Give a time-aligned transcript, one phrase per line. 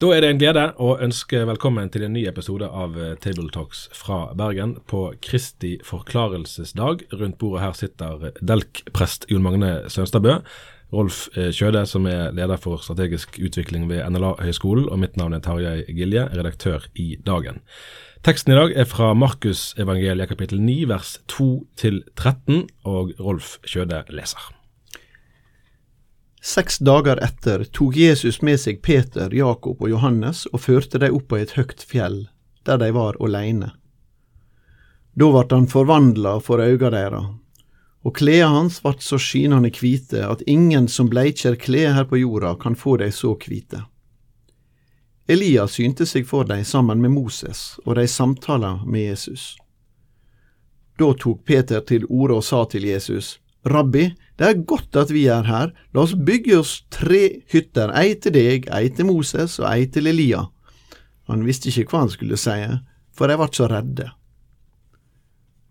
[0.00, 3.50] Da er det en glede å ønske velkommen til en ny episode av Tabletalks Table
[3.52, 7.02] Talks fra Bergen på Kristi forklarelsesdag.
[7.20, 10.38] Rundt bordet her sitter Delk-prest Jon Magne Sønstadbø,
[10.96, 15.42] Rolf eh, Kjøde, som er leder for strategisk utvikling ved NLA-høgskolen, og mitt navn er
[15.44, 17.60] Tarjei Gilje, redaktør i Dagen.
[18.24, 24.00] Teksten i dag er fra Markusevangeliet kapittel 9 vers 2 til 13, og Rolf Kjøde
[24.16, 24.48] leser.
[26.42, 31.28] Seks dager etter tok Jesus med seg Peter, Jakob og Johannes og førte dem opp
[31.28, 32.22] på et høgt fjell,
[32.64, 33.74] der de var alene.
[35.12, 37.20] Da vart han forvandla for auga deira,
[38.00, 42.54] og kleda hans vart så skinande kvite at ingen som bleikjer klede her på jorda
[42.56, 43.82] kan få dei så kvite.
[45.28, 49.58] Elia synte seg for dem sammen med Moses, og de samtala med Jesus.
[50.98, 54.08] Da tok Peter til orde og sa til Jesus, Rabbi,
[54.40, 58.32] det er godt at vi er her, la oss bygge oss tre hytter, ei til
[58.32, 60.46] deg, ei til Moses og ei til Elia.
[61.28, 62.56] Han visste ikke hva han skulle si,
[63.12, 64.06] for de ble så redde.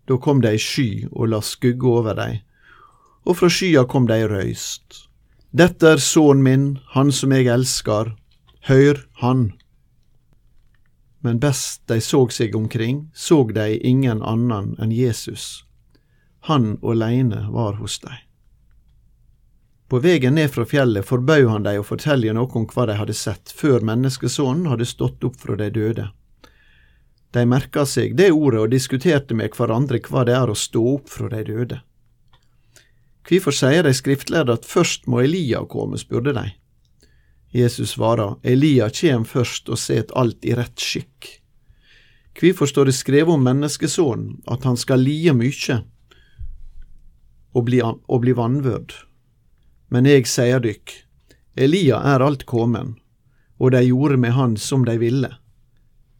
[0.06, 2.44] Da kom det ei sky og la skugge over dei,
[3.26, 5.02] og fra skya kom det ei røyst.
[5.50, 8.14] Dette er sønnen min, han som jeg elskar,
[8.70, 9.48] hør han.
[11.26, 15.64] Men best de så seg omkring, så de ingen annen enn Jesus
[16.40, 18.29] han åleine var hos dei.
[19.90, 23.14] På vegen ned fra fjellet forbød han dem å fortelle noe om hva de hadde
[23.18, 26.04] sett, før menneskesonen hadde stått opp fra de døde.
[27.34, 31.10] De merka seg det ordet og diskuterte med hverandre hva det er å stå opp
[31.10, 31.80] fra de døde.
[33.26, 36.46] Hvorfor sier de skriftlærde at først må Elia komme, spurte de.
[37.50, 41.34] Jesus svarer, Elia kjem først og set alt i rett skikk.
[42.38, 45.82] Hvorfor står det skrevet om menneskesonen, at han skal lie mykje,
[47.58, 49.00] og bli, og bli vanvørd.
[49.90, 50.92] Men eg sier dykk,
[51.58, 52.94] Elia er alt komen,
[53.58, 55.32] og de gjorde med han som de ville,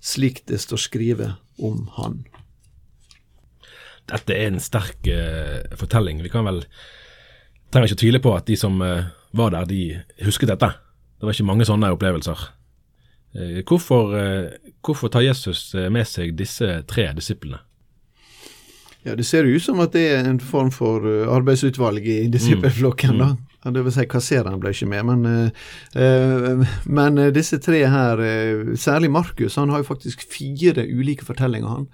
[0.02, 1.28] slik det står skrive
[1.62, 2.24] om han.
[4.10, 6.22] Dette er en sterk uh, fortelling.
[6.24, 6.64] Vi kan vel
[7.70, 10.72] trenger ikke tvile på at de som uh, var der, de husket dette.
[11.20, 12.42] Det var ikke mange sånne opplevelser.
[13.36, 14.16] Uh, hvorfor,
[14.82, 17.62] hvorfor tar Jesus med seg disse tre disiplene?
[19.06, 23.16] Ja, Det ser ut som at det er en form for arbeidsutvalg i disippelflokken.
[23.16, 23.38] Mm.
[23.64, 25.52] Ja, det vil si kassereren ble ikke med, men,
[25.92, 28.22] uh, men uh, disse tre her,
[28.80, 31.86] særlig Markus, han har jo faktisk fire ulike fortellinger, han.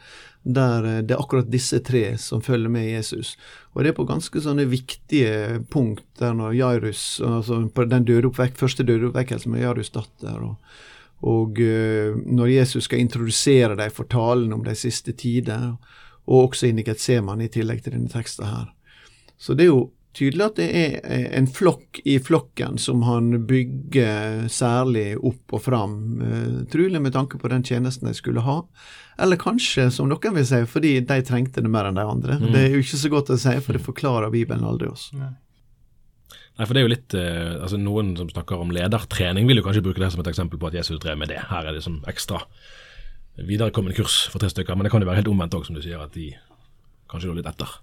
[0.47, 3.33] Der det er akkurat disse tre som følger med Jesus.
[3.75, 8.55] Og det er på ganske sånne viktige punkt der når Jairus, altså på den dødeoppvekk,
[8.61, 10.79] første dødeoppvekkelsen med Jairus' datter, og,
[11.27, 15.73] og når Jesus skal introdusere dem for talen om de siste tider
[16.27, 18.71] og også inn i Getsemane, i tillegg til denne teksten her.
[19.39, 24.47] Så det er jo tydelig at det er en flokk i flokken som han bygger
[24.53, 28.61] særlig opp og fram, uh, trolig med tanke på den tjenesten de skulle ha.
[29.23, 32.39] Eller kanskje, som noen vil si, fordi de trengte det mer enn de andre.
[32.41, 32.49] Mm.
[32.53, 35.11] Det er jo ikke så godt å si, for det forklarer Bibelen aldri oss.
[35.17, 35.35] Nei.
[36.57, 39.67] Nei, for det er jo litt, uh, altså Noen som snakker om ledertrening, vil jo
[39.67, 41.43] kanskje bruke det som et eksempel på at Jesus drev med det.
[41.51, 42.41] Her er det som ekstra
[43.37, 44.77] viderekommende kurs for tre stykker.
[44.77, 46.31] Men det kan jo være helt omvendt òg, som du sier, at de
[47.11, 47.77] kanskje lå litt etter.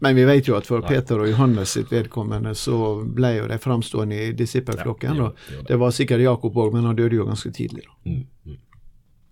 [0.00, 3.58] Men vi vet jo at for Peter og Johannes sitt vedkommende så ble jo de
[3.60, 5.18] framstående i disippelflokken.
[5.20, 7.84] Ja, det, det, det, var sikkert Jakob òg, men han døde jo ganske tidlig.
[7.84, 7.96] da.
[8.08, 8.58] Mm, mm.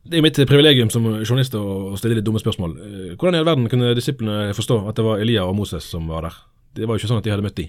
[0.09, 2.77] Det er mitt privilegium som journalist å stille litt dumme spørsmål.
[2.85, 6.09] Eh, hvordan i all verden kunne disiplene forstå at det var Elia og Moses som
[6.09, 6.37] var der?
[6.77, 7.69] Det var jo ikke sånn at de hadde møtt de.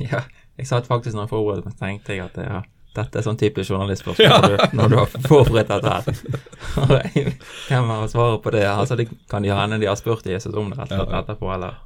[0.10, 0.22] Ja,
[0.58, 2.62] jeg satt faktisk når jeg forberedte meg, tenkte jeg at ja,
[2.94, 4.38] dette er sånn typisk journalistspørsmål ja.
[4.42, 7.04] når, du, når, du har forberedt dette her.
[7.68, 8.64] Hvem har svaret på det?
[8.70, 11.50] Altså, det kan de hende de har spurt Jesus om det rett og slett etterpå,
[11.54, 11.78] eller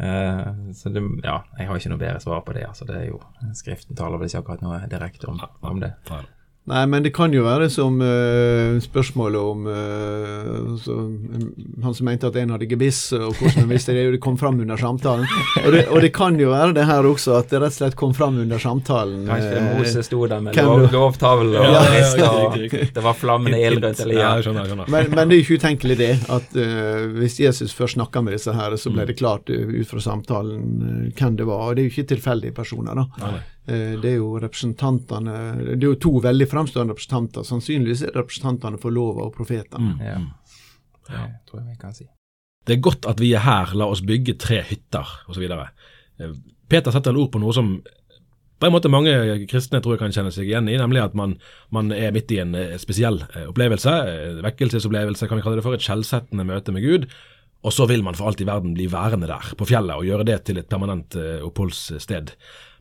[0.00, 2.66] uh, Så det, ja, jeg har ikke noe bedre svar på det.
[2.68, 3.20] Altså, det er jo
[3.56, 5.94] Skriften taler vel ikke akkurat noe direkte om, om det.
[6.66, 10.96] Nei, men det kan jo være som uh, spørsmålet om uh, så,
[11.84, 14.02] Han som mente at en hadde gebiss, og hvordan han visste det.
[14.16, 15.28] Det kom fram under samtalen.
[15.62, 17.98] Og det, og det, kan jo være det her også, at det rett og slett
[18.00, 19.22] kom fram under samtalen.
[19.28, 22.58] Kanskje Moses sto der med lov, lovtavle og ja, ja, og
[22.98, 24.34] det var flammende ild rundt Elia.
[24.42, 28.40] Men, men, det er jo ikke utenkelig det, at uh, hvis Jesus først snakka med
[28.40, 29.12] disse her, så ble mm.
[29.12, 31.68] det klart ut fra samtalen hvem det var.
[31.68, 33.06] Og det er jo ikke tilfeldige personer, da.
[33.22, 33.36] Nei,
[33.66, 35.32] det er jo representantene
[35.72, 37.42] Det er jo to veldig framstående representanter.
[37.42, 39.96] Sannsynligvis er det representantene for lova og profetene.
[39.96, 40.04] Mm.
[40.06, 40.20] Ja.
[41.08, 42.06] Det tror jeg vi kan si.
[42.66, 45.44] Det er godt at vi er her, la oss bygge tre hytter osv.
[45.50, 46.38] Eh,
[46.70, 47.76] Peter setter ord på noe som
[48.56, 49.12] på en måte mange
[49.50, 51.36] kristne tror jeg kan kjenne seg igjen i, nemlig at man,
[51.74, 55.66] man er midt i en eh, spesiell eh, opplevelse, eh, vekkelsesopplevelse, kan vi kalle det
[55.66, 57.04] for, et skjellsettende møte med Gud.
[57.66, 60.26] Og så vil man for alt i verden bli værende der, på fjellet, og gjøre
[60.28, 62.32] det til et permanent oppholdssted.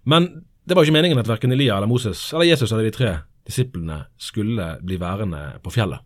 [0.08, 0.30] Men
[0.66, 3.12] det var jo ikke meningen at verken Elia eller Moses eller Jesus eller de tre
[3.46, 6.02] disiplene skulle bli værende på fjellet.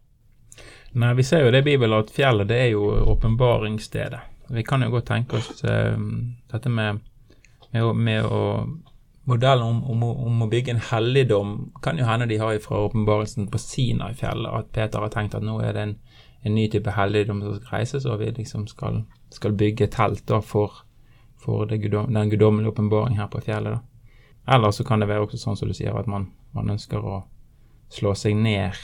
[1.00, 4.20] Nei, vi ser jo det i Bibelen at fjellet det er jo åpenbaringsstedet.
[4.50, 5.96] Vi kan jo godt tenke oss uh,
[6.52, 7.00] dette med,
[7.72, 8.42] med, med å
[9.30, 11.52] modellen om, om, om, å bygge en helligdom
[11.86, 15.60] kan jo hende de har fra åpenbarelsen på Sinai-fjellet, at Peter har tenkt at nå
[15.62, 15.96] er det en,
[16.42, 19.04] en ny type helligdom som skal reises, og vi liksom skal,
[19.36, 20.82] skal bygge telt da for,
[21.38, 23.78] for gudom, den guddommelige åpenbaring her på fjellet.
[23.78, 23.89] da.
[24.50, 27.22] Eller så kan det være også sånn som du sier, at man, man ønsker å
[27.94, 28.78] slå seg ned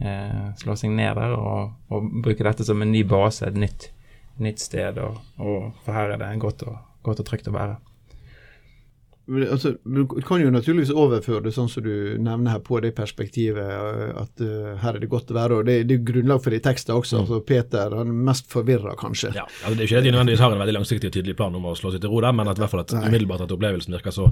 [0.00, 3.90] eh, slå seg ned der og, og, bruke dette som en ny base, et nytt,
[4.42, 5.00] nytt sted.
[5.02, 7.78] Og, og, for her er det godt og, godt og trygt å være.
[9.28, 14.14] Altså, du kan jo naturligvis overføre det sånn som du nevner her på det perspektivet
[14.16, 15.58] at uh, her er det godt å være.
[15.58, 17.18] og Det, det er grunnlag for det i teksten også.
[17.18, 17.24] Mm.
[17.26, 19.34] altså Peter han er mest forvirra, kanskje.
[19.36, 21.36] Ja, altså, Det er jo ikke det de nødvendigvis har en veldig langsiktig og tydelig
[21.36, 23.44] plan om å slå seg til ro der, men at i hvert fall at umiddelbart
[23.44, 24.30] at opplevelsen virker så,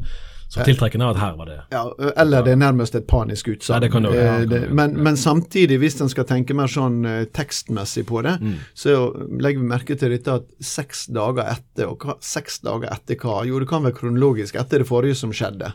[0.48, 1.84] så tiltrekkende at her var det Ja,
[2.16, 3.84] Eller det er nærmest et panisk utsagn.
[3.84, 7.02] Ja, det ja, eh, men, men, samtidig, hvis en skal tenke mer sånn
[7.36, 8.56] tekstmessig på det, mm.
[8.72, 8.96] så
[9.28, 13.42] legger vi merke til dette at seks dager etter, og hva, seks dager etter hva?
[13.44, 15.74] Jo, det kan være kronologisk etter det det forrige som skjedde.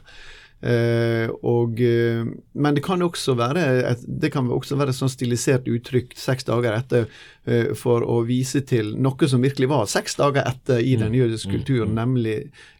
[0.62, 5.10] Uh, og, uh, men det kan også være et, det kan også være et sånn
[5.10, 7.08] stilisert uttrykk seks dager etter
[7.50, 11.18] uh, for å vise til noe som virkelig var seks dager etter i den mm.
[11.18, 11.56] jødiske mm.
[11.56, 11.98] kulturen, mm.
[11.98, 12.36] nemlig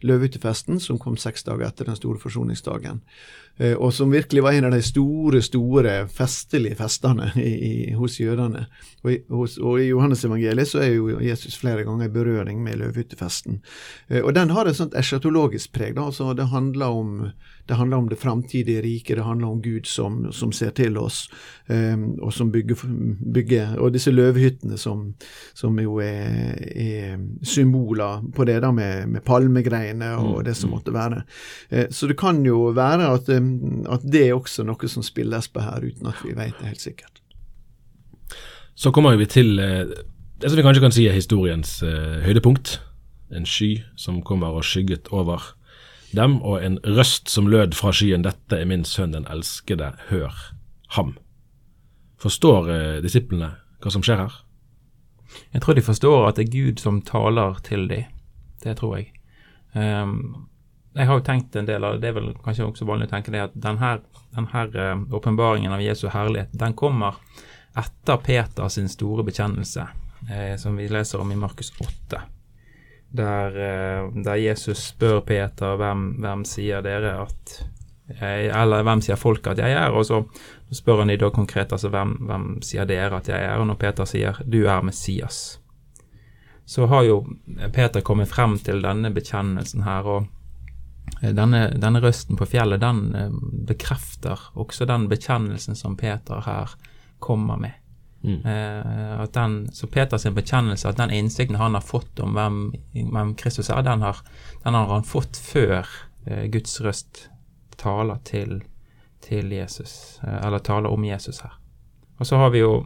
[0.06, 3.02] løvehyttefesten, som kom seks dager etter den store forsoningsdagen.
[3.56, 8.18] Eh, og som virkelig var en av de store, store festelige festene i, i, hos
[8.20, 8.66] jødene.
[9.04, 12.80] Og i, hos, og i Johannes-evangeliet så er jo Jesus flere ganger i berøring med
[12.80, 13.60] løvehyttefesten.
[14.08, 15.96] Eh, og den har et sånt eschatologisk preg.
[15.98, 17.16] da, altså Det handler om
[17.68, 21.28] det handler om det framtidige riket, det handler om Gud som, som ser til oss,
[21.68, 22.74] um, og som bygger,
[23.34, 25.14] bygger, Og disse løvehyttene som,
[25.54, 30.70] som jo er, er, symboler på det da med, med palmegreiene og mm, det som
[30.70, 30.74] mm.
[30.74, 31.22] måtte være.
[31.90, 33.30] Så det kan jo være at,
[33.90, 36.84] at det er også noe som spilles på her, uten at vi vet det helt
[36.84, 37.20] sikkert.
[38.74, 39.88] Så kommer vi til uh,
[40.42, 42.80] det som vi kanskje kan si er historiens uh, høydepunkt.
[43.32, 45.54] En sky som kommer og skygget over
[46.16, 50.34] dem, og en røst som lød fra skyen, dette er min sønn den elskede, hør
[50.96, 51.14] ham.
[52.20, 54.34] Forstår eh, disiplene hva som skjer her?
[55.54, 58.10] Jeg tror de forstår at det er Gud som taler til dem.
[58.62, 59.08] Det tror jeg.
[59.74, 60.46] Um,
[60.94, 63.14] jeg har jo tenkt en del av det, det er vel kanskje også vanlig å
[63.14, 63.94] tenke det, at denne,
[64.36, 67.16] eh, åpenbaringen av Jesu herlighet, den kommer
[67.76, 69.88] etter Peter sin store bekjennelse,
[70.30, 72.22] eh, som vi leser om i Markus 8
[73.12, 77.62] der, eh, der, Jesus spør Peter hvem, hvem sier dere at
[78.12, 79.92] jeg, Eller hvem sier folk at jeg er?
[79.94, 80.22] Og så
[80.72, 83.60] spør han de da konkret altså hvem, hvem sier dere at jeg er?
[83.60, 85.58] Og når Peter sier du er Messias,
[86.66, 87.22] så har jo
[87.72, 90.08] Peter kommet frem til denne bekjennelsen her.
[90.08, 90.26] og
[91.22, 93.36] denne, denne røsten på fjellet den eh,
[93.68, 96.74] bekrefter også den bekjennelsen som Peter her
[97.22, 97.78] kommer med.
[98.22, 98.40] Mm.
[98.46, 102.58] Eh, den, så Peters bekjennelse, at den innsikten han har fått om hvem,
[102.94, 104.22] hvem Kristus er, den har,
[104.64, 105.86] den har, han fått før
[106.26, 107.28] eh, Guds røst
[107.78, 108.60] taler til,
[109.22, 111.58] til Jesus, eh, eller taler om Jesus her.
[112.18, 112.84] Og så har vi jo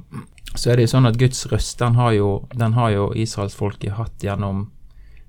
[0.57, 3.97] så er det jo sånn at Guds røst, den har jo, den har jo israelsfolket
[3.99, 4.71] hatt gjennom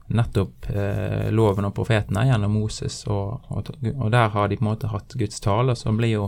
[0.08, 4.70] nettopp eh, loven og profetene, gjennom Moses, og, og, og, der har de på en
[4.72, 6.28] måte hatt Guds tale, så blir jo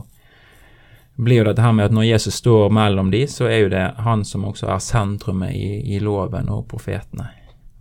[1.20, 3.84] blir jo dette her med at når Jesus står mellom de, så er jo det
[4.06, 7.26] han som også er sentrumet i, i loven og profetene.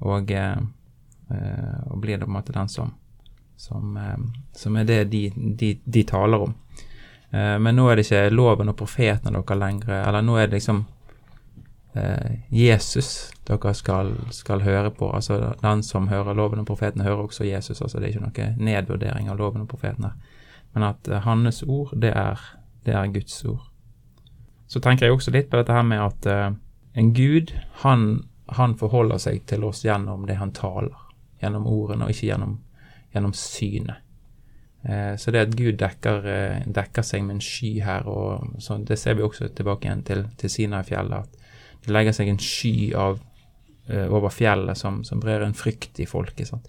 [0.02, 0.56] Og, eh,
[1.30, 2.90] eh, og, blir det på en måte den som,
[3.56, 4.16] som, eh,
[4.58, 6.56] som er det de, de, de taler om.
[7.30, 10.58] Eh, men nå er det ikke loven og profetene dere lenger Eller nå er det
[10.58, 10.84] liksom
[12.50, 15.10] Jesus dere skal, skal, høre på.
[15.14, 17.80] Altså den som hører loven og profetene, hører også Jesus.
[17.80, 20.12] Altså det er ikke noe nedvurdering av loven og profetene.
[20.74, 22.40] Men at eh, hans ord, det er
[22.86, 23.64] det er Guds ord.
[24.68, 26.56] Så tenker jeg også litt på dette her med at uh,
[26.96, 27.52] en Gud,
[27.82, 28.04] han,
[28.56, 30.96] han, forholder seg til oss gjennom det han taler.
[31.42, 32.54] Gjennom ordene, og ikke gjennom,
[33.14, 34.04] gjennom synet.
[35.18, 36.24] Så det at Gud dekker,
[36.64, 40.22] dekker, seg med en sky her, og så, det ser vi også tilbake igjen til,
[40.38, 41.37] til Sinai-fjellet, at
[41.84, 43.20] det legger seg en sky av,
[43.88, 46.50] over fjellet som, som brer en frykt i folket.
[46.50, 46.66] sant?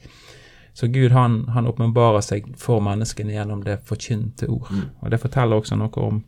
[0.79, 4.69] Så Gud han, han åpenbarer seg for menneskene gjennom det forkynte ord.
[4.71, 4.85] Mm.
[5.01, 6.21] Og Det forteller også noe om,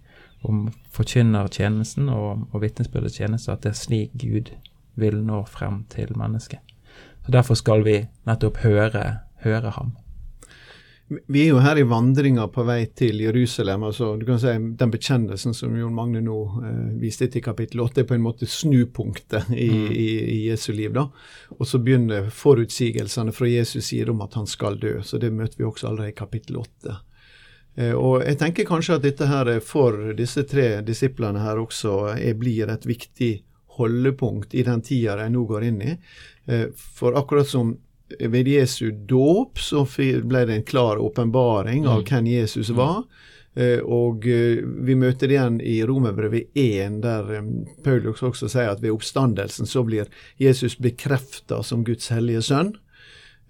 [0.44, 4.52] om forkynnertjenesten og, og vitnesbyrdets tjeneste, at det er slik Gud
[5.00, 6.60] vil nå frem til mennesket.
[7.24, 7.96] Så Derfor skal vi
[8.28, 9.06] nettopp høre,
[9.46, 9.96] høre ham.
[11.12, 13.84] Vi er jo her i vandringa på vei til Jerusalem.
[13.84, 18.02] altså du kan si Den bekjennelsen som Jon Magne nå eh, viste til kapittel 8,
[18.02, 19.92] er på en måte snupunktet i, mm.
[19.92, 20.94] i, i, Jesu liv.
[20.94, 21.10] da.
[21.58, 25.02] Og så begynner forutsigelsene fra Jesus side om at han skal dø.
[25.04, 26.98] så Det møter vi også allerede i kapittel 8.
[27.76, 32.34] Eh, og Jeg tenker kanskje at dette her for disse tre disiplene her også er,
[32.40, 33.34] blir et viktig
[33.78, 35.98] holdepunkt i den tida de nå går inn i.
[36.48, 37.76] Eh, for akkurat som
[38.20, 39.86] ved Jesu dåp så
[40.24, 42.08] ble det en klar åpenbaring av mm.
[42.10, 42.78] hvem Jesus mm.
[42.78, 43.04] var.
[43.60, 47.50] Uh, og uh, vi møter det igjen i Romerbrevet 1, der um,
[47.84, 50.08] Paulus også sier at ved oppstandelsen så blir
[50.40, 52.74] Jesus bekrefta som Guds hellige sønn.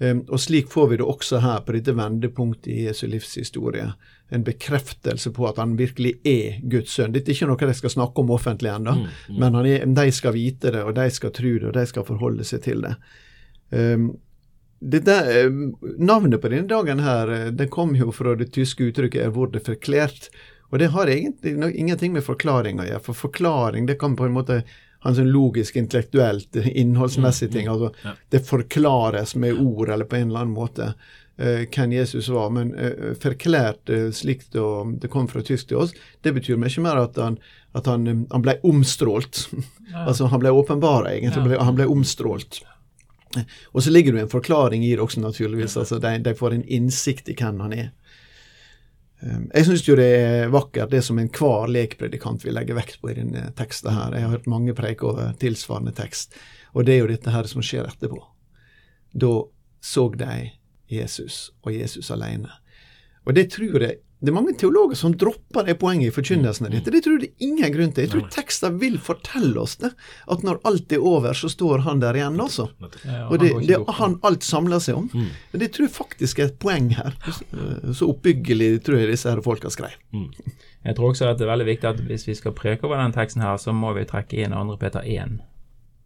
[0.02, 3.84] Og slik får vi det også her på dette vendepunktet i Jesu livshistorie.
[4.34, 7.14] En bekreftelse på at han virkelig er Guds sønn.
[7.14, 9.38] Dette er ikke noe de skal snakke om offentlig ennå, mm, mm.
[9.38, 12.48] men er, de skal vite det, og de skal tro det, og de skal forholde
[12.50, 12.96] seg til det.
[13.70, 14.10] Um,
[14.82, 15.50] dette, eh,
[15.98, 19.60] navnet på denne dagen her, eh, det kom jo fra det tyske uttrykket 'er wurde
[19.60, 20.30] forklært
[20.72, 23.04] Og det har egentlig no, ingenting med forklaring å gjøre.
[23.04, 24.64] For forklaring det kan på en måte
[25.02, 27.68] ha en sånn logisk, intellektuelt, innholdsmessig mm, ting.
[27.68, 28.14] Mm, altså ja.
[28.30, 30.94] Det forklares med ord eller på en eller annen måte
[31.42, 32.50] uh, hvem Jesus var.
[32.56, 37.04] Men uh, forklært uh, slik det kom fra tysk til oss, det betyr mye mer
[37.04, 37.38] at han,
[37.74, 39.50] at han, han ble omstrålt.
[39.92, 40.06] Ja.
[40.08, 41.58] altså han ble åpenbara, egentlig.
[41.58, 41.64] Ja.
[41.68, 42.64] Han ble omstrålt.
[43.72, 45.78] Og så ligger det en forklaring i det også, naturligvis.
[45.78, 47.90] altså De, de får en innsikt i hvem han er.
[49.22, 53.12] Um, jeg syns jo det er vakkert, det som enhver lekpredikant vil legge vekt på
[53.12, 54.16] i denne teksten her.
[54.18, 56.34] Jeg har hørt mange preike over tilsvarende tekst,
[56.74, 58.22] og det er jo dette her som skjer etterpå.
[59.14, 59.34] Da
[59.82, 60.40] så de
[60.92, 62.50] Jesus, og Jesus alene.
[63.26, 66.76] Og det tror jeg det er mange teologer som dropper det poenget i forkynnelsen av
[66.76, 66.92] dette.
[66.94, 68.06] Det tror jeg det er ingen grunn til.
[68.06, 69.90] Jeg tror teksten vil fortelle oss det.
[70.30, 72.68] At når alt er over, så står han der igjen også.
[72.78, 75.08] Og det, det han alt samler seg om.
[75.10, 75.32] Mm.
[75.54, 77.18] Men det tror jeg faktisk er et poeng her.
[77.98, 79.96] Så oppbyggelig tror jeg disse her folka skrev.
[80.14, 80.30] Mm.
[80.86, 83.18] Jeg tror også at det er veldig viktig at hvis vi skal preke over den
[83.18, 84.78] teksten her, så må vi trekke inn 2.
[84.82, 85.40] Peter 1.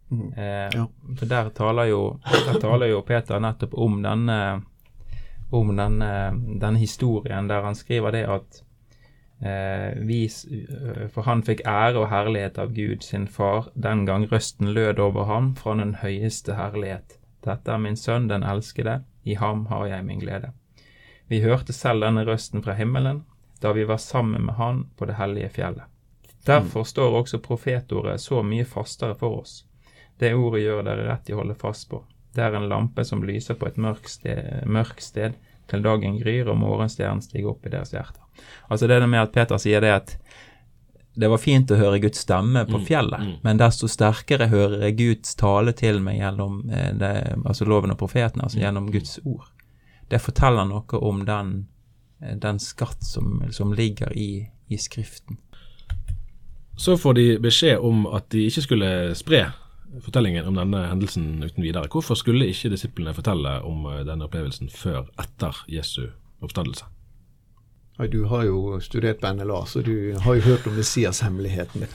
[0.08, 0.32] Mm.
[0.32, 0.86] Eh, ja.
[1.18, 2.00] For der taler, jo,
[2.32, 4.40] der taler jo Peter nettopp om denne
[5.50, 6.12] om denne,
[6.60, 8.62] denne, historien der han skriver det at
[9.40, 14.26] eh, vi, eh, For han fikk ære og herlighet av Gud sin far den gang
[14.30, 17.18] røsten lød over ham fra den høyeste herlighet.
[17.46, 20.50] Dette er min sønn, den elskede, i ham har jeg min glede.
[21.26, 23.24] Vi hørte selv denne røsten fra himmelen
[23.60, 25.86] da vi var sammen med han på det hellige fjellet.
[26.46, 29.64] Derfor står også profetordet så mye fastere for oss.
[30.18, 32.04] Det ordet gjør dere rett i å holde fast på.
[32.36, 35.36] Det er en lampe som lyser på et mørkt sted, mørk sted
[35.70, 38.22] til dagen gryr og morgenstjernen stiger opp i deres hjerter.
[38.68, 40.16] Altså det med at Peter sier det at
[41.16, 43.36] det var fint å høre Guds stemme på mm, fjellet, mm, mm.
[43.46, 47.12] men desto sterkere hører jeg Guds tale til meg gjennom eh, det,
[47.48, 48.64] altså loven og profeten, altså mm.
[48.66, 49.46] gjennom Guds ord.
[50.12, 51.54] Det forteller noe om den,
[52.20, 55.40] eh, den skatt som, som ligger i, i Skriften.
[56.76, 59.46] Så får de beskjed om at de ikke skulle spre
[60.04, 61.88] fortellingen om denne hendelsen uten videre.
[61.92, 66.08] Hvorfor skulle ikke disiplene fortelle om eh, denne opplevelsen før etter Jesu
[66.44, 66.88] oppstandelse?
[68.12, 71.86] Du har jo studert på NLA, så du har jo hørt om Messias-hemmeligheten.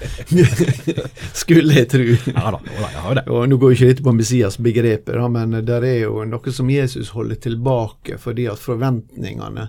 [1.43, 2.07] Skulle jeg tro.
[2.31, 3.23] Ja da, jeg har det.
[3.29, 7.13] Og Nå går jo ikke dette på Messias-begrepet, men det er jo noe som Jesus
[7.13, 9.67] holder tilbake fordi at forventningene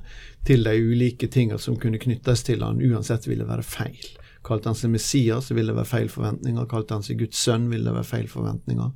[0.49, 4.01] til de ulike tingene som kunne knyttes til han uansett ville være feil.
[4.43, 6.67] Kalte han seg Messias, ville det være feil forventninger.
[6.71, 8.91] Kalte han seg Guds sønn, ville det være feil forventninger.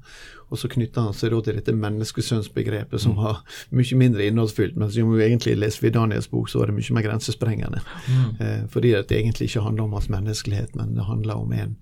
[0.50, 3.22] Og så knytta han seg da til dette menneskesønnsbegrepet, som mm.
[3.22, 3.38] var
[3.78, 4.76] mye mindre innholdsfylt.
[4.78, 7.82] Men som jo egentlig leser vi Daniels bok, så var det mye mer grensesprengende.
[8.06, 8.28] Mm.
[8.42, 11.78] Eh, fordi det egentlig ikke handler om hans menneskelighet, men det handler om en,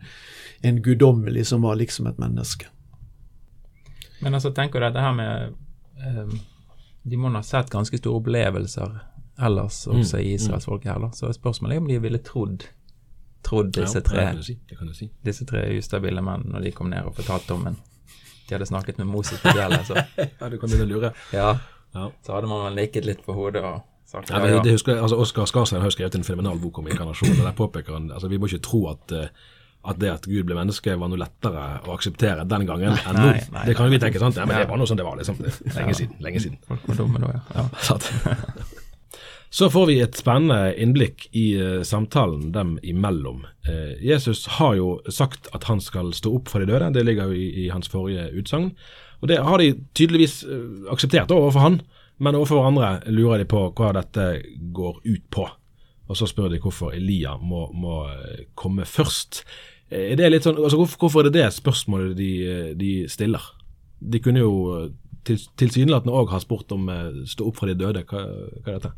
[0.60, 2.68] en guddommelig som var liksom et menneske.
[4.20, 5.56] Men altså, tenker du dette her med
[6.04, 6.38] um,
[7.04, 8.94] De må ha sett ganske store opplevelser
[9.44, 10.22] ellers også mm.
[10.22, 11.10] i israelsfolket her, da.
[11.12, 12.68] Så spørsmålet er om de ville trodd
[13.44, 14.56] trodd disse tre, ja, si.
[14.98, 15.08] si.
[15.24, 17.80] disse tre ustabile menn når de kom ned og fortalte om en
[18.44, 19.96] De hadde snakket med Moses på fjellet, så
[20.40, 21.10] Ja, du kan begynne å lure.
[21.32, 21.54] Ja.
[21.96, 22.10] ja.
[22.26, 24.42] Så hadde man vel nikket litt på hodet og sagt ja.
[24.44, 27.38] ja, det husker, altså Oskar Skarstein har skrevet en fenomenal bok om inkarnasjon.
[27.38, 29.28] og der påpeker han, altså Vi må ikke tro at uh,
[29.84, 33.26] at det at Gud ble menneske, var noe lettere å akseptere den gangen enn nå.
[33.66, 34.38] Det kan jo vi tenke, sant?
[34.40, 35.36] Ja, men det var noe sånn det var, liksom.
[35.76, 36.16] Lenge siden.
[36.24, 36.56] Lenge siden.
[36.68, 37.66] Folk var dumme da, ja.
[37.68, 38.74] ja.
[39.54, 43.44] Så får vi et spennende innblikk i uh, samtalen dem imellom.
[43.68, 47.30] Uh, Jesus har jo sagt at han skal stå opp for de døde, det ligger
[47.30, 48.72] jo i, i hans forrige utsagn.
[49.22, 51.78] Og det har de tydeligvis uh, akseptert overfor han,
[52.18, 54.26] men overfor hverandre lurer de på hva dette
[54.74, 55.46] går ut på.
[56.04, 58.02] Og så spør de hvorfor Elia må, må
[58.58, 59.44] komme først.
[59.94, 62.32] Er det litt sånn, altså hvorfor, er det det spørsmålet de,
[62.76, 63.40] de stiller?
[64.04, 64.52] De kunne jo
[65.26, 68.04] til, tilsynelatende òg ha spurt om eh, stå opp fra de døde.
[68.08, 68.24] Hva,
[68.60, 68.92] hva er dette?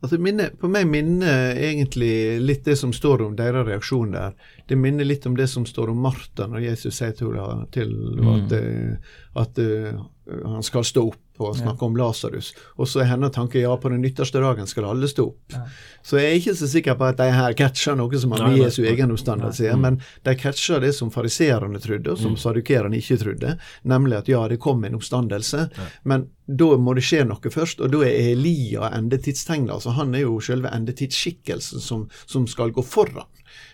[0.00, 4.36] Altså, minne, på meg minner egentlig litt det som står om deres reaksjon der.
[4.68, 8.54] Det minner litt om det som står om Martha når Jesus sier til henne at,
[8.56, 9.10] mm.
[9.42, 12.50] at uh, han skal stå opp og snakke om Lasarus.
[12.76, 15.54] Og så er hennes tanke ja, på den ytterste dagen skal alle stå opp.
[15.54, 15.62] Ja.
[16.04, 18.82] Så jeg er ikke så sikker på at de her catcher noe som han Jesu
[18.84, 19.96] egen oppstandelse å gjøre, men
[20.28, 23.54] de catcher det som fariseerne trodde, og som sadukerene ikke trodde,
[23.88, 25.64] nemlig at ja, det kom en oppstandelse,
[26.04, 29.72] men da må det skje noe først, og da er Elia endetidstegnet.
[29.78, 33.28] Altså, han er jo selve endetidsskikkelsen som, som skal gå foran.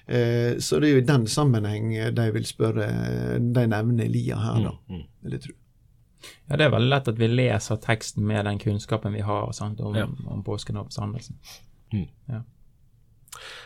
[0.06, 2.86] Eh, så det er jo i den sammenheng de vil spørre
[3.42, 5.56] De nevner Elia her, da, Mm, vil jeg tro.
[6.48, 9.80] Ja, det er veldig lett at vi leser teksten med den kunnskapen vi har sant,
[9.80, 10.06] om, Ja.
[10.26, 11.36] om påsken og oppstandelsen.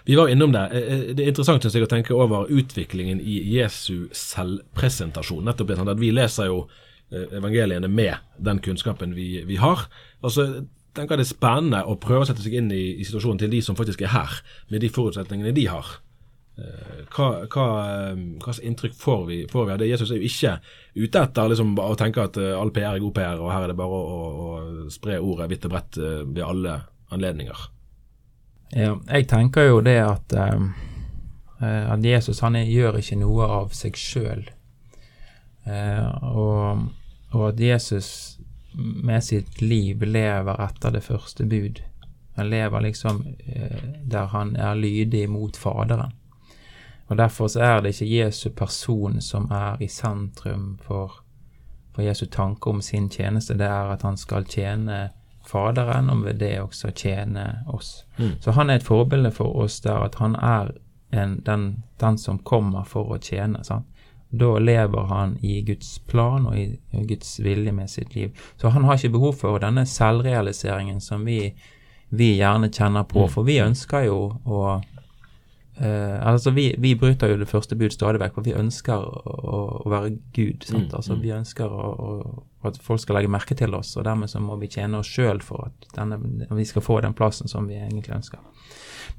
[0.04, 0.60] Vi var innom det.
[0.72, 5.44] Eh, eh, Det er interessant synes jeg, å tenke over utviklingen i Jesu selvpresentasjon.
[5.44, 6.68] Nettopp det at Vi leser jo
[7.12, 9.86] eh, evangeliene med den kunnskapen vi, vi har.
[10.22, 13.04] Og så tenker jeg det er spennende å prøve å sette seg inn i, i
[13.04, 14.40] situasjonen til de som faktisk er her,
[14.70, 16.00] med de forutsetningene de har.
[16.60, 17.64] Eh, Hva, hva,
[18.10, 19.88] eh, hva inntrykk får vi, får vi av det?
[19.90, 20.52] Jesus er jo ikke
[20.94, 23.72] ute etter liksom, å tenke at eh, all PR er god PR, og her er
[23.72, 24.52] det bare å, å,
[24.84, 26.76] å spre ordet vidt og bredt eh, ved alle
[27.10, 27.64] anledninger.
[28.76, 30.68] Ja, jeg tenker jo det at, eh,
[31.58, 34.46] eh, at Jesus han gjør ikke noe av seg sjøl.
[35.70, 36.86] og,
[37.32, 38.38] og at Jesus
[38.74, 41.82] med sitt liv lever etter det første bud.
[42.38, 43.24] Han lever liksom
[44.08, 46.14] der han er lydig mot Faderen.
[47.10, 51.22] Og Derfor så er det ikke Jesu person som er i sentrum for,
[51.94, 53.58] for Jesu tanke om sin tjeneste.
[53.58, 55.08] Det er at han skal tjene
[55.50, 58.04] Faderen, og ved det også tjene oss.
[58.40, 60.70] Så han er et forbilde for oss der at han er
[61.10, 63.64] en, den, den som kommer for å tjene.
[63.64, 63.86] Sant?
[64.30, 68.36] Da lever han i Guds plan og i, i Guds vilje med sitt liv.
[68.56, 71.54] Så han har ikke behov for denne selvrealiseringen som vi,
[72.14, 74.60] vi gjerne kjenner på, for vi ønsker jo å
[75.80, 79.60] eh, altså vi, vi bryter jo det første bud stadig vekk, for vi ønsker å,
[79.84, 80.66] å være Gud.
[80.68, 80.94] Sant?
[80.96, 82.12] Altså Vi ønsker å,
[82.68, 85.42] at folk skal legge merke til oss, og dermed så må vi tjene oss sjøl
[85.44, 86.20] for at denne,
[86.52, 88.44] vi skal få den plassen som vi egentlig ønsker.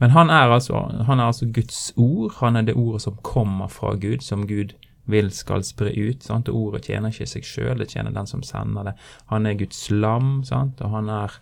[0.01, 2.31] Men han er, altså, han er altså Guds ord.
[2.39, 4.73] Han er det ordet som kommer fra Gud, som Gud
[5.05, 6.23] vil skal spre ut.
[6.25, 6.49] Sant?
[6.49, 8.95] Og ordet tjener ikke seg sjøl, det tjener den som sender det.
[9.31, 10.81] Han er Guds lam, sant?
[10.81, 11.37] og han er,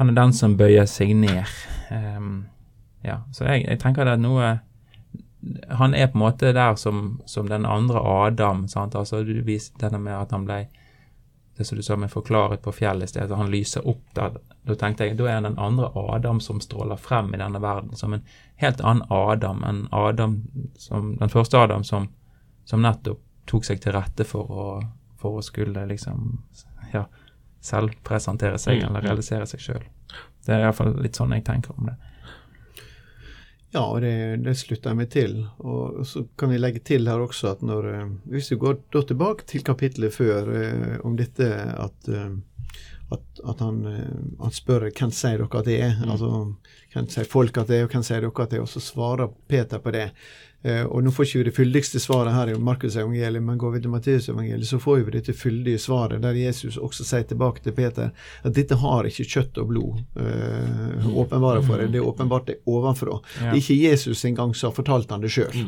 [0.00, 1.48] han er den som bøyer seg ned.
[1.94, 2.34] Ehm,
[3.02, 4.52] ja, så jeg, jeg tenker det er noe
[5.74, 8.68] Han er på en måte der som, som den andre Adam.
[8.70, 8.94] Sant?
[8.94, 10.60] Altså, du viste denne med at han ble
[11.56, 14.38] det som du sa med forklaret på fjellet i sted, at han lyser opp der.
[14.64, 17.96] Da tenkte jeg, da er han den andre Adam som stråler frem i denne verden,
[17.98, 18.22] som en
[18.62, 19.64] helt annen Adam.
[19.66, 20.38] En Adam
[20.78, 22.08] som, den første Adam som,
[22.64, 24.66] som nettopp tok seg til rette for å,
[25.18, 26.38] for å skulle liksom
[26.94, 27.04] ja,
[27.60, 29.06] selvpresentere seg Mm, eller mm.
[29.06, 29.84] realisere seg sjøl.
[30.46, 31.96] Det er iallfall litt sånn jeg tenker om det.
[33.72, 34.12] Ja, og det,
[34.44, 35.36] det slutter jeg meg til.
[35.64, 39.46] Og så kan vi legge til her også at når eh, Hvis vi går tilbake
[39.48, 42.34] til kapittelet før eh, om dette at, eh,
[43.16, 45.96] at, at han, eh, han spør hvem sier dere at det er?
[46.04, 46.32] Altså,
[46.92, 48.66] hvem sier folk at det er, og hvem sier dere at det er?
[48.66, 50.10] Og så svarer Peter på det.
[50.62, 53.74] Eh, og nå får ikke vi det fyldigste svaret her i Markus evangeliet, men går
[53.74, 57.64] vi til Matteus evangeliet, så får vi dette fyldige svaret, der Jesus også sier tilbake
[57.64, 62.06] til Peter at dette har ikke kjøtt og blod eh, åpenbare for deg, det er
[62.06, 63.18] åpenbart det ovenfra.
[63.40, 65.58] Det er ikke Jesus engang som har fortalt han det sjøl,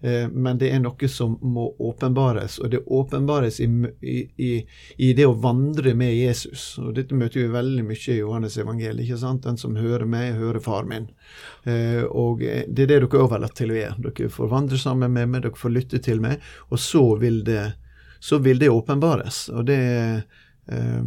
[0.00, 3.70] eh, men det er noe som må åpenbares, og det åpenbares i,
[4.02, 4.52] i, i,
[4.98, 6.72] i det å vandre med Jesus.
[6.82, 9.46] Og dette møter vi veldig mye i Johannes evangeliet, ikke sant?
[9.46, 11.08] Den som hører meg, hører far min.
[11.62, 13.98] Eh, og det er det dere overlater til å gjøre.
[14.08, 16.40] Dere får vandre sammen med meg, dere får lytte til meg,
[16.70, 17.74] og så vil det,
[18.22, 19.44] så vil det åpenbares.
[19.52, 19.78] Og, det,
[20.66, 21.00] eh,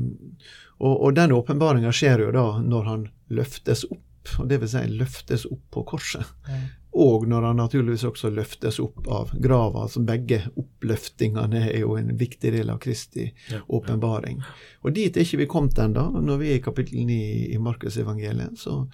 [0.77, 4.01] og, og den åpenbaringa skjer jo da når han løftes opp,
[4.39, 6.25] og det vil si løftes opp på korset.
[6.95, 9.81] Og når han naturligvis også løftes opp av grava.
[9.83, 13.59] altså Begge oppløftingene er jo en viktig del av Kristi Ja.
[13.67, 14.39] åpenbaring.
[14.81, 16.05] Og dit er ikke vi kommet ennå.
[16.23, 18.87] Når vi er i kapittel 9 i Markusevangeliet, så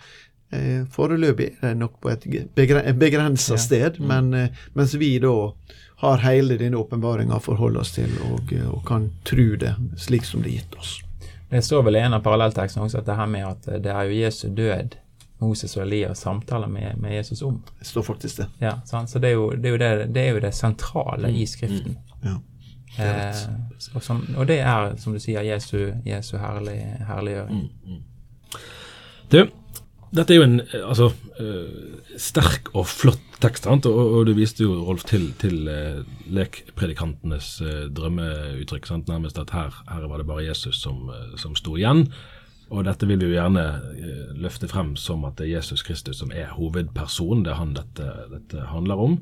[0.92, 3.58] foreløpig er det nok på et begre begrensa Ja.
[3.58, 5.52] sted, men eh, mens vi da
[6.02, 10.26] har hele denne åpenbaringa å forholde oss til, og, eh, og kan tro det slik
[10.26, 10.98] som det er gitt oss.
[11.52, 14.04] Det står vel i en av parallelltekstene også at det her med at det er
[14.10, 14.96] jo Jesu død
[15.42, 17.64] Moses og Elias samtaler med, med Jesus om.
[17.80, 18.46] Det står faktisk det.
[18.62, 19.10] Ja, sant?
[19.10, 21.98] Så det er, jo, det, er jo det, det er jo det sentrale i Skriften.
[22.24, 22.36] Ja.
[22.98, 23.42] er rett.
[23.48, 27.64] Eh, og, som, og det er, som du sier, Jesu, Jesu herlig, herliggjøring.
[29.32, 29.48] Du,
[30.12, 31.08] dette er jo en eh, altså,
[31.40, 33.68] uh, sterk og flott tekst?
[33.68, 37.54] Og, og, du viste jo, Rolf, til, til uh, lekpredikantenes
[37.96, 38.90] drømmeuttrykk.
[38.90, 39.10] Sant?
[39.12, 42.08] Nærmest at her, her, var det bare Jesus som, som sto igjen.
[42.72, 43.64] Og dette vil vi jo gjerne
[44.40, 47.44] løfte frem som at det er Jesus Kristus som er hovedpersonen.
[47.44, 49.18] Det er han dette, dette handler om.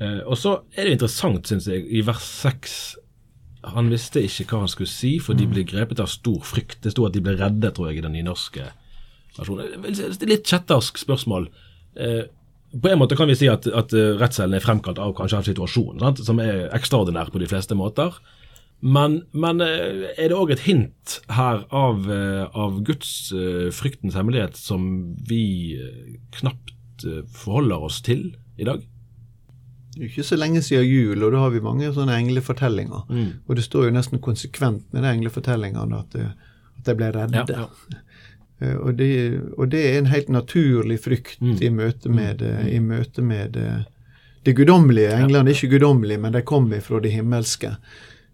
[0.00, 2.78] og så er det interessant, syns jeg, i vers 6
[3.74, 5.52] han visste ikke hva han skulle si, for de mm.
[5.52, 6.78] ble grepet av stor frykt.
[6.84, 8.70] Det sto at de ble redde, tror jeg, i den nynorske
[9.44, 11.48] litt kjettersk spørsmål.
[11.96, 12.24] Eh,
[12.76, 15.50] på en måte kan vi si at, at eh, redselen er fremkalt av kanskje en
[15.50, 16.24] situasjon, sant?
[16.26, 18.16] som er ekstraordinær på de fleste måter.
[18.84, 22.08] Men, men eh, er det òg et hint her av,
[22.52, 23.32] av Guds
[23.76, 25.78] fryktens hemmelighet som vi
[26.36, 28.84] knapt forholder oss til i dag?
[29.96, 33.06] Det er ikke så lenge siden jul, og da har vi mange sånne englefortellinger.
[33.08, 33.30] Mm.
[33.48, 36.18] Og det står jo nesten konsekvent med de englefortellingene at,
[36.76, 37.46] at de ble redde.
[37.48, 38.02] Ja, ja.
[38.58, 39.10] Eh, og det,
[39.56, 41.56] og det, er en helt naturlig frykt mm.
[41.60, 42.66] i møte med, mm.
[42.72, 43.80] i møte med eh,
[44.46, 45.14] det guddommelige.
[45.16, 47.74] England er ikke guddommelig, men de kommer fra det himmelske.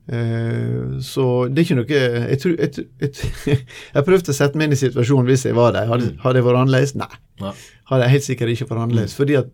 [0.02, 3.58] Uh, så det er ikke noe Jeg, tror, jeg, jeg,
[3.94, 5.86] jeg prøvde å sette meg inn i situasjonen hvis jeg var der.
[5.88, 6.16] Hadde, mm.
[6.24, 6.94] hadde jeg vært annerledes?
[6.98, 7.20] Nei.
[7.40, 7.52] Ja.
[7.92, 9.14] Hadde jeg helt sikkert ikke vært annerledes.
[9.14, 9.20] Mm.
[9.22, 9.52] Fordi at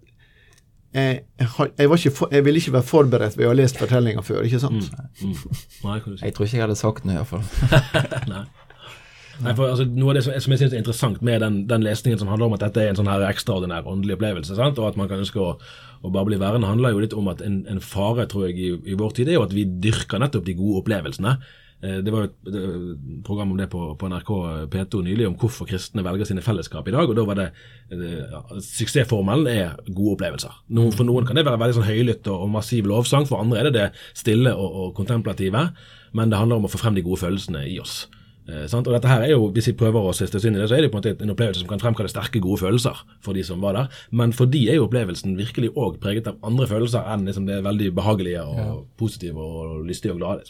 [0.97, 1.49] jeg, jeg,
[2.17, 4.89] for, jeg, ville ikke være forberedt ved å ha lest fortellinga før, ikke sant?
[5.21, 5.35] Mm.
[5.37, 5.61] Mm.
[5.85, 7.45] Nei, jeg tror ikke jeg hadde sagt noe, iallfall.
[9.45, 9.55] Nei.
[9.55, 12.19] For altså, Noe av det som, som jeg synes er interessant med den, den, lesningen
[12.21, 14.81] som handler om at dette er en sånn her ekstraordinær åndelig opplevelse, sant?
[14.83, 15.53] og at man kan ønske å,
[16.03, 18.75] å bare bli værende, handler jo litt om at en, en fare tror jeg, i,
[18.93, 21.37] i, vår tid er jo at vi dyrker nettopp de gode opplevelsene.
[21.79, 24.35] Eh, det var jo et, program om det på, på, NRK
[24.75, 27.07] P2 nylig, om hvorfor kristne velger sine fellesskap i dag.
[27.07, 27.49] og da var det,
[27.95, 30.61] ja, Suksessformelen er gode opplevelser.
[30.75, 33.63] Noen, for noen kan det være veldig sånn høylytt og, og, massiv lovsang, for andre
[33.63, 35.69] er det det stille og, og kontemplative.
[36.19, 38.09] Men det handler om å få frem de gode følelsene i oss.
[38.49, 40.69] Eh, og dette her er jo, Hvis vi prøver å siste oss inn i det,
[40.71, 43.37] så er det på en måte en opplevelse som kan fremkalle sterke, gode følelser for
[43.37, 43.99] de som var der.
[44.11, 47.61] Men for de er jo opplevelsen virkelig òg preget av andre følelser enn liksom det
[47.67, 48.71] veldig behagelige og ja.
[48.97, 50.49] positive og lystige og glade.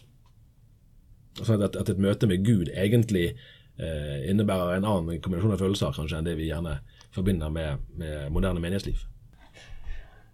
[1.39, 5.95] Sånn at, at, et møte med Gud egentlig eh, innebærer en annen kombinasjon av følelser
[5.99, 6.79] kanskje enn det vi gjerne
[7.15, 9.03] forbinder med, med moderne menighetsliv.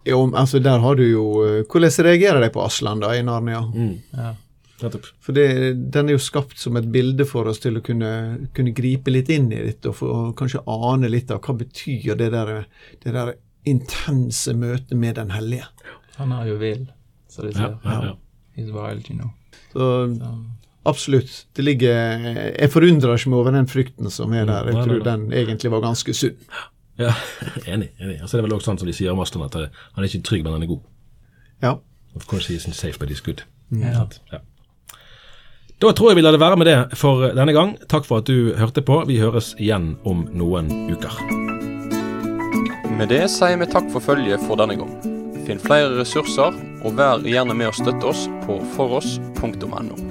[0.04, 3.62] Jo, altså der har du jo eh, Hvordan reagerer de på Aslan da i Narnia?
[3.72, 3.94] Mm.
[4.12, 4.34] Ja.
[4.80, 5.46] For det,
[5.94, 8.10] den er jo skapt som et bilde for oss til å kunne,
[8.56, 12.18] kunne gripe litt inn i dette og, for, og, kanskje ane litt av hva betyr
[12.18, 12.52] det der,
[13.04, 13.36] det der
[13.70, 15.70] intense møtet med Den hellige.
[16.18, 16.84] Han er jo vill,
[17.30, 17.78] så de sier.
[17.84, 18.18] Ja, ja, ja.
[18.58, 19.32] He's wild, you know.
[19.72, 19.86] Så,
[20.18, 20.34] så.
[20.84, 21.46] Absolutt.
[21.56, 21.94] Det ligger
[22.60, 24.68] Jeg forundrer ikke meg over den frykten som er der.
[24.68, 26.36] Jeg tror den egentlig var ganske sunn.
[27.00, 27.14] Ja,
[27.72, 27.88] enig.
[27.98, 28.20] enig.
[28.20, 30.26] Altså, det er vel også sånn som de sier om Aston, at han er ikke
[30.28, 30.84] trygg, men han er god.
[31.64, 31.76] Ja.
[32.14, 33.42] Of course he isn't safe, but he's good.
[33.74, 34.04] Ja.
[34.30, 34.44] ja.
[35.82, 37.74] Da tror jeg vi lar det være med det for denne gang.
[37.90, 39.00] Takk for at du hørte på.
[39.08, 41.18] Vi høres igjen om noen uker.
[42.94, 44.94] Med det sier vi takk for følget for denne gang.
[45.44, 46.54] Finn flere ressurser,
[46.86, 50.03] og vær gjerne med å støtte oss på foross.no.